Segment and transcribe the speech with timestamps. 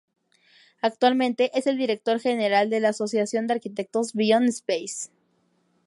[0.81, 5.11] Actualmente es el director general de la asociación de arquitectos "Beyond Space".